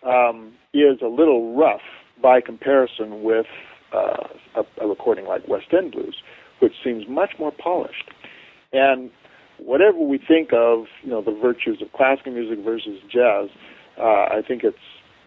[0.04, 1.82] um, is a little rough
[2.22, 3.46] by comparison with
[3.94, 6.22] uh, a, a recording like West End Blues,
[6.60, 8.10] which seems much more polished.
[8.74, 9.10] And
[9.58, 13.50] whatever we think of, you know, the virtues of classical music versus jazz,
[13.98, 14.78] uh, I think it's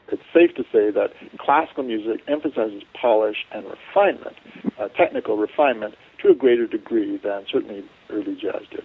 [0.08, 4.36] it's safe to say that classical music emphasizes polish and refinement,
[4.78, 8.84] uh, technical refinement, to a greater degree than certainly early jazz did.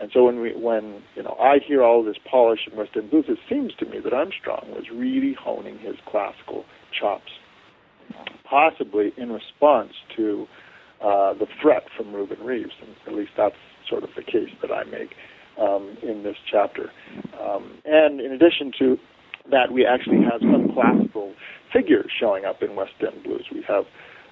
[0.00, 3.10] And so when we, when you know, I hear all this polish in West End
[3.10, 6.64] blues, it seems to me that Armstrong was really honing his classical
[6.98, 7.30] chops,
[8.48, 10.46] possibly in response to
[11.02, 12.72] uh, the threat from Reuben Reeves.
[12.80, 13.56] And at least that's
[13.88, 15.10] sort of the case that I make
[15.60, 16.90] um, in this chapter.
[17.38, 18.96] Um, and in addition to
[19.50, 21.34] that, we actually have some classical
[21.72, 23.46] figures showing up in West End blues.
[23.52, 23.84] We have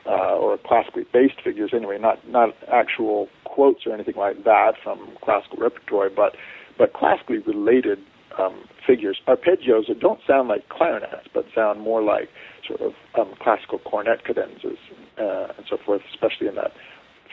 [0.08, 5.08] uh, or classically based figures anyway, not not actual quotes or anything like that from
[5.22, 6.34] classical repertory, but
[6.78, 7.98] but classically related
[8.38, 12.28] um, figures, arpeggios that don't sound like clarinets, but sound more like
[12.66, 14.78] sort of um, classical cornet cadenzas
[15.18, 16.70] uh, and so forth, especially in that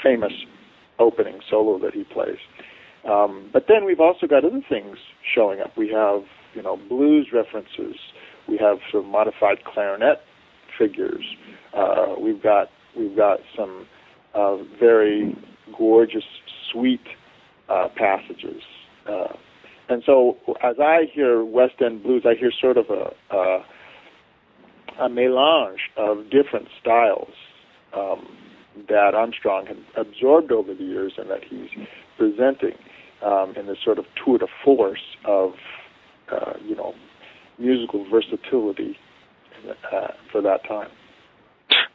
[0.04, 0.34] famous
[1.00, 2.38] opening solo that he plays.
[3.10, 4.98] Um, but then we've also got other things
[5.36, 5.78] showing up.
[5.78, 6.24] We have,
[6.56, 7.96] you know, blues references.
[8.48, 10.22] We have sort of modified clarinet
[10.78, 11.24] figures.
[11.74, 13.86] Uh, we've got we've got some
[14.34, 15.36] uh, very
[15.78, 16.24] gorgeous,
[16.72, 17.02] sweet
[17.70, 18.62] uh, passages.
[19.08, 19.34] Uh,
[19.88, 23.66] and so, as I hear West End blues, I hear sort of a a,
[25.02, 27.34] a melange of different styles.
[27.94, 28.28] Um,
[28.90, 31.70] that Armstrong had absorbed over the years and that he's
[32.18, 32.78] presenting
[33.24, 35.54] um, in this sort of tour de force of,
[36.32, 36.94] uh, you know,
[37.58, 38.98] musical versatility
[39.70, 40.90] uh, for that time.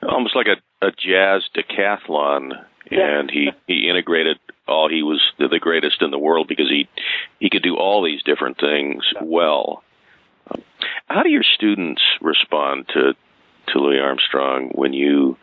[0.03, 2.53] Almost like a, a jazz decathlon,
[2.91, 3.21] yeah.
[3.21, 4.89] and he he integrated all.
[4.89, 6.89] He was the greatest in the world because he
[7.39, 9.23] he could do all these different things yeah.
[9.23, 9.83] well.
[11.07, 13.15] How do your students respond to
[13.69, 15.37] to Louis Armstrong when you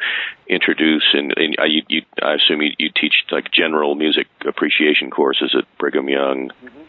[0.47, 5.09] introduce and, and I, you, you, I assume you, you teach like general music appreciation
[5.09, 6.49] courses at Brigham Young.
[6.49, 6.81] Mm-hmm.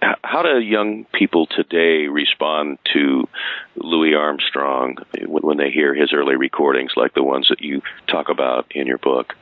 [0.00, 3.24] How do young people today respond to
[3.76, 8.66] Louis Armstrong when, they hear his early recordings, like the ones that you talk about
[8.70, 9.34] in your book?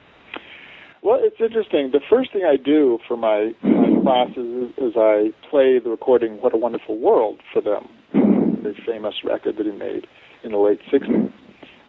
[1.02, 1.90] Well, it's interesting.
[1.92, 6.40] The first thing I do for my, my classes is, is I play the recording
[6.40, 10.06] "What a Wonderful World" for them, the famous record that he made
[10.42, 11.32] in the late 60s.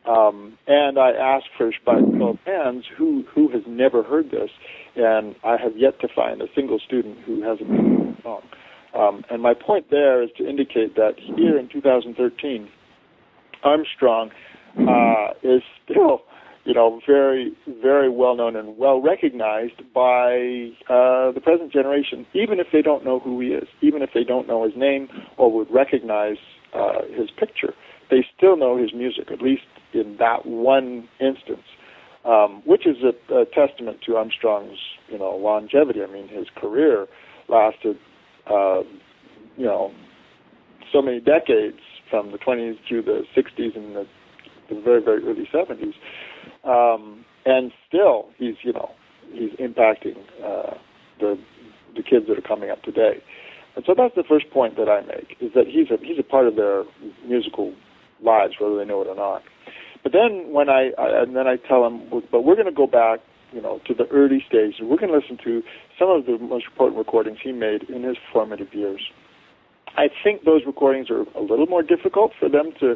[0.07, 4.49] Um, and I asked for by both hands who who has never heard this,
[4.95, 9.87] and I have yet to find a single student who hasn't Um, and my point
[9.91, 12.69] there is to indicate that here in 2013,
[13.63, 14.31] Armstrong
[14.79, 16.21] uh, is still,
[16.63, 17.51] you know, very
[17.81, 23.03] very well known and well recognized by uh, the present generation, even if they don't
[23.03, 26.37] know who he is, even if they don't know his name or would recognize
[26.73, 27.73] uh, his picture
[28.09, 31.65] they still know his music, at least in that one instance,
[32.25, 34.77] um, which is a, a testament to Armstrong's,
[35.09, 36.01] you know, longevity.
[36.01, 37.07] I mean, his career
[37.49, 37.97] lasted,
[38.49, 38.81] uh,
[39.55, 39.91] you know,
[40.91, 41.79] so many decades
[42.09, 44.05] from the 20s through the 60s and the,
[44.69, 45.93] the very, very early 70s.
[46.63, 48.91] Um, and still, he's, you know,
[49.31, 50.77] he's impacting uh,
[51.19, 51.37] the
[51.95, 53.23] the kids that are coming up today.
[53.75, 56.23] And so that's the first point that I make is that he's a he's a
[56.23, 56.83] part of their
[57.27, 57.73] musical
[58.23, 59.43] lives, whether they know it or not.
[60.03, 62.87] But then when I, I and then I tell them, but we're going to go
[62.87, 63.19] back,
[63.51, 64.75] you know, to the early stages.
[64.81, 65.61] We're going to listen to
[65.99, 69.01] some of the most important recordings he made in his formative years.
[69.95, 72.95] I think those recordings are a little more difficult for them to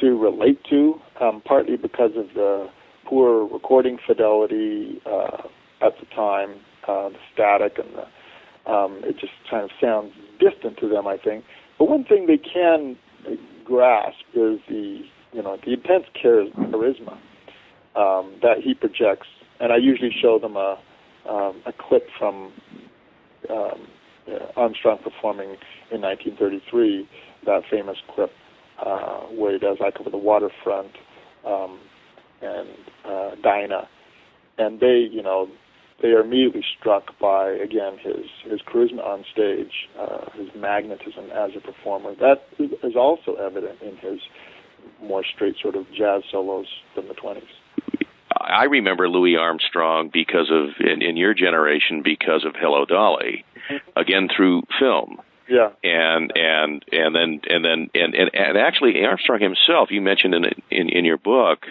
[0.00, 2.68] to relate to, um, partly because of the
[3.04, 5.42] poor recording fidelity uh,
[5.84, 6.54] at the time,
[6.88, 11.06] uh, the static, and the, um, it just kind of sounds distant to them.
[11.06, 11.44] I think.
[11.78, 12.96] But one thing they can
[13.64, 15.02] grasp is the
[15.32, 17.18] you know the intense charisma
[17.94, 19.28] um, that he projects,
[19.60, 20.78] and I usually show them a
[21.28, 22.52] um, a clip from
[23.50, 23.86] um,
[24.56, 25.56] Armstrong performing
[25.90, 27.08] in 1933,
[27.46, 28.30] that famous clip
[28.84, 30.92] uh, where he does like Cover the Waterfront
[31.46, 31.78] um,
[32.40, 32.68] and
[33.04, 33.88] uh, Dinah,
[34.58, 35.48] and they, you know,
[36.00, 41.50] they are immediately struck by again his his charisma on stage, uh, his magnetism as
[41.56, 42.14] a performer.
[42.16, 44.18] That is also evident in his
[45.00, 47.44] more straight sort of jazz solos from the twenties.
[48.40, 53.98] I remember Louis Armstrong because of in, in your generation because of Hello Dolly, mm-hmm.
[53.98, 55.20] again through film.
[55.48, 55.70] Yeah.
[55.82, 60.44] And and and then and then and and, and actually Armstrong himself, you mentioned in,
[60.70, 61.66] in in your book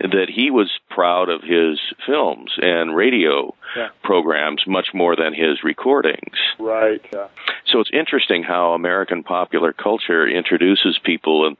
[0.00, 3.88] that he was proud of his films and radio yeah.
[4.02, 6.36] programs much more than his recordings.
[6.58, 7.00] Right.
[7.12, 7.28] Yeah.
[7.66, 11.56] So it's interesting how American popular culture introduces people and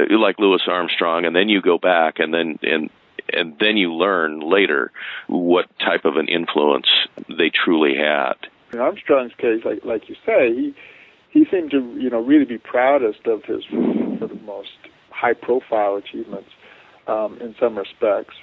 [0.00, 2.90] uh, like Louis Armstrong, and then you go back and then and
[3.32, 4.92] and then you learn later
[5.26, 6.86] what type of an influence
[7.28, 8.34] they truly had.
[8.72, 10.74] In Armstrong's case, like like you say, he
[11.30, 13.64] he seemed to you know really be proudest of his
[14.18, 14.76] sort of most
[15.10, 16.50] high profile achievements
[17.06, 18.34] um, in some respects,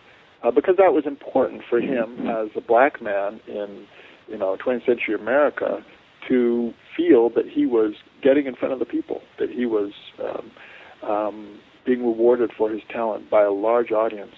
[0.43, 3.85] uh, because that was important for him as a black man in
[4.27, 5.83] you know 20th century America
[6.27, 9.91] to feel that he was getting in front of the people, that he was
[10.23, 14.35] um, um, being rewarded for his talent by a large audience.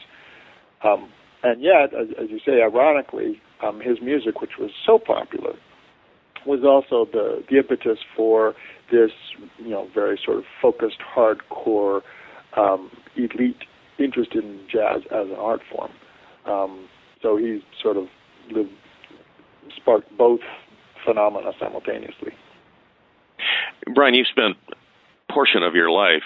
[0.84, 1.09] Um,
[1.43, 5.53] and yet, as, as you say, ironically, um, his music, which was so popular,
[6.45, 8.53] was also the, the impetus for
[8.91, 9.11] this,
[9.57, 12.01] you know, very sort of focused, hardcore,
[12.57, 13.63] um, elite
[13.97, 15.91] interest in jazz as an art form.
[16.45, 16.88] Um,
[17.21, 18.07] so he sort of
[18.51, 18.69] lived,
[19.75, 20.41] sparked both
[21.05, 22.34] phenomena simultaneously.
[23.93, 26.23] Brian, you've spent a portion of your life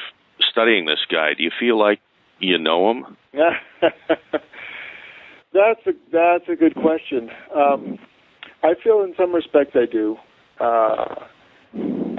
[0.49, 1.33] studying this guy.
[1.35, 1.99] Do you feel like
[2.39, 3.17] you know him?
[5.53, 7.29] that's a that's a good question.
[7.55, 7.97] Um,
[8.63, 10.17] I feel in some respects I do.
[10.59, 11.15] Uh,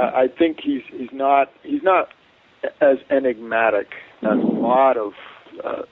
[0.01, 2.09] I think he's he's not he's not
[2.81, 3.89] as enigmatic
[4.23, 5.13] as a lot of
[5.65, 5.83] uh,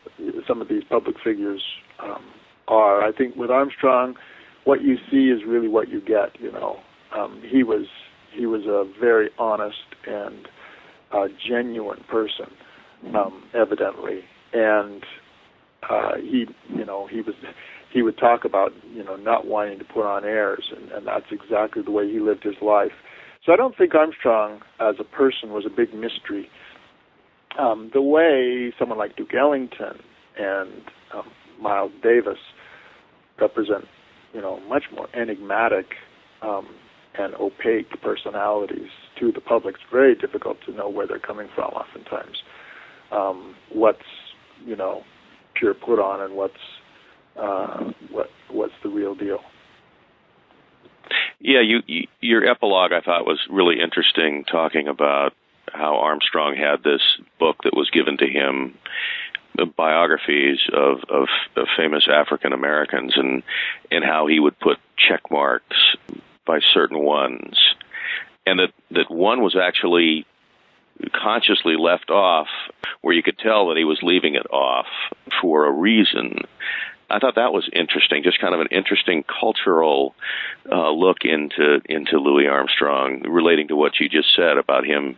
[0.46, 1.62] some of these public figures
[2.02, 2.24] um,
[2.68, 3.02] are.
[3.02, 4.14] I think with Armstrong,
[4.64, 6.40] what you see is really what you get.
[6.40, 6.78] You know,
[7.16, 7.86] um, he was
[8.32, 10.48] he was a very honest and
[11.12, 12.46] uh, genuine person,
[13.14, 14.20] um, evidently,
[14.52, 15.02] and
[15.88, 17.34] uh, he you know he was
[17.92, 21.26] he would talk about you know not wanting to put on airs, and, and that's
[21.30, 22.92] exactly the way he lived his life.
[23.44, 26.50] So I don't think Armstrong as a person was a big mystery
[27.58, 30.00] um, the way someone like Duke Ellington
[30.38, 30.70] and
[31.14, 31.30] um,
[31.60, 32.38] Miles Davis
[33.40, 33.84] represent,
[34.32, 35.86] you know, much more enigmatic
[36.42, 36.68] um,
[37.18, 39.76] and opaque personalities to the public.
[39.76, 41.72] It's very difficult to know where they're coming from.
[41.72, 42.42] Oftentimes,
[43.10, 43.98] um, what's
[44.64, 45.04] you know
[45.54, 46.54] pure put on and what's
[47.36, 49.40] uh, what what's the real deal.
[51.38, 55.34] Yeah, you, you, your epilogue I thought was really interesting, talking about
[55.72, 57.02] how Armstrong had this
[57.38, 58.74] book that was given to him,
[59.76, 63.42] biographies of, of, of famous African Americans, and
[63.90, 65.76] and how he would put check marks
[66.46, 67.58] by certain ones,
[68.46, 70.26] and that that one was actually
[71.12, 72.48] consciously left off
[73.02, 74.86] where you could tell that he was leaving it off
[75.40, 76.40] for a reason
[77.08, 80.14] I thought that was interesting, just kind of an interesting cultural
[80.70, 85.16] uh, look into into Louis Armstrong, relating to what you just said about him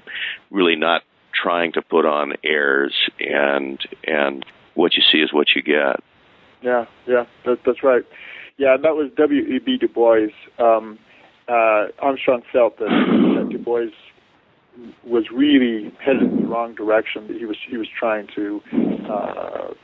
[0.50, 1.02] really not
[1.32, 6.02] trying to put on airs and and what you see is what you get.
[6.60, 8.04] Yeah, yeah, that, that's right.
[8.58, 9.42] Yeah, that was W.
[9.42, 9.58] E.
[9.58, 9.78] B.
[9.78, 10.28] Du Bois.
[10.58, 10.98] Um,
[11.48, 13.86] uh, Armstrong felt that, that Du Bois
[15.04, 17.28] was really headed in the wrong direction.
[17.38, 18.60] He was he was trying to
[19.10, 19.74] uh,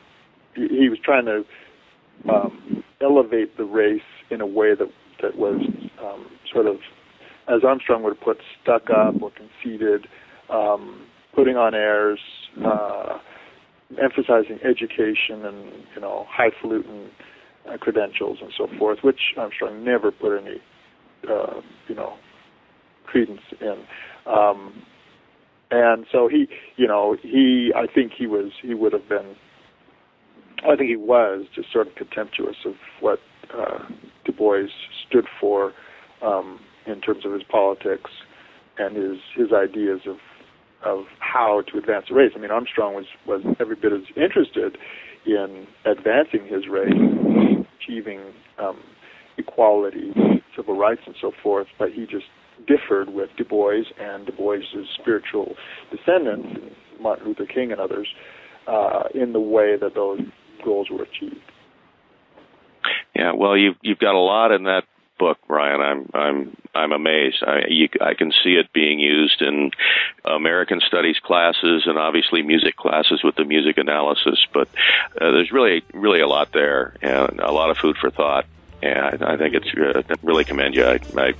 [0.54, 1.44] he, was trying to
[2.32, 4.88] um, elevate the race in a way that
[5.22, 5.60] that was
[6.02, 6.76] um, sort of,
[7.48, 10.06] as Armstrong would put, stuck up or conceited,
[10.50, 12.20] um, putting on airs,
[12.64, 13.18] uh,
[14.02, 17.10] emphasizing education and you know highfalutin
[17.70, 20.56] uh, credentials and so forth, which Armstrong never put any
[21.28, 22.14] uh, you know
[23.06, 23.84] credence in.
[24.26, 24.82] Um,
[25.70, 26.46] and so he,
[26.76, 29.34] you know, he, I think he was, he would have been
[30.64, 33.18] I think he was just sort of contemptuous of what
[33.52, 33.78] uh,
[34.24, 34.66] Du Bois
[35.06, 35.72] stood for
[36.22, 38.10] um, in terms of his politics
[38.78, 40.16] and his his ideas of
[40.84, 42.32] of how to advance the race.
[42.34, 44.78] I mean, Armstrong was was every bit as interested
[45.26, 48.20] in advancing his race, achieving
[48.58, 48.80] um,
[49.36, 50.12] equality,
[50.56, 51.66] civil rights, and so forth.
[51.78, 52.26] But he just
[52.66, 55.54] differed with Du Bois and Du Bois's spiritual
[55.90, 58.08] descendants, Martin Luther King and others,
[58.66, 60.20] uh, in the way that those
[60.64, 61.36] goals were achieved.
[63.14, 64.84] Yeah, well, you've you've got a lot in that
[65.18, 65.80] book, Brian.
[65.80, 67.42] I'm I'm I'm amazed.
[67.46, 69.70] I you, I can see it being used in
[70.24, 74.44] American studies classes and obviously music classes with the music analysis.
[74.52, 74.68] But
[75.20, 78.46] uh, there's really really a lot there and a lot of food for thought.
[78.82, 80.84] And I, I think it's uh, really commend you.
[80.84, 81.34] I, I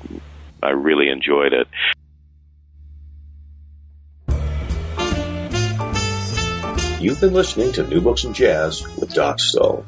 [0.62, 1.68] I really enjoyed it.
[7.00, 9.84] You've been listening to New Books in Jazz with Doc Stoll.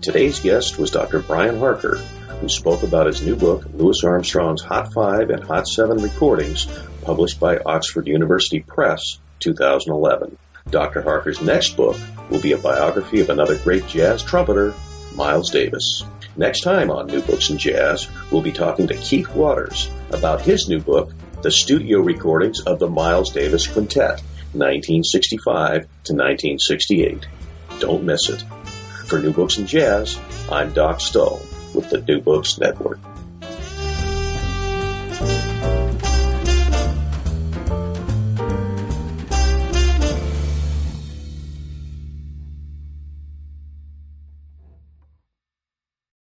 [0.00, 1.20] Today's guest was Dr.
[1.20, 1.98] Brian Harker,
[2.40, 6.66] who spoke about his new book, Louis Armstrong's Hot 5 and Hot 7 Recordings,
[7.02, 10.36] published by Oxford University Press, 2011.
[10.70, 11.02] Dr.
[11.02, 11.96] Harker's next book
[12.30, 14.74] will be a biography of another great jazz trumpeter,
[15.14, 16.02] Miles Davis.
[16.36, 20.68] Next time on New Books in Jazz, we'll be talking to Keith Waters about his
[20.68, 21.12] new book,
[21.42, 24.22] The Studio Recordings of the Miles Davis Quintet.
[24.54, 27.26] 1965 to 1968.
[27.80, 28.44] Don't miss it.
[29.06, 30.18] For New Books in Jazz,
[30.50, 31.40] I'm Doc Stoll
[31.74, 32.98] with the New Books Network.